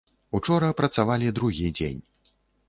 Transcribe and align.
Учора 0.37 0.69
працавалі 0.79 1.29
другі 1.41 1.71
дзень. 1.81 2.01